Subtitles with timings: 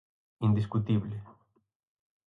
[0.47, 1.15] Indiscutible.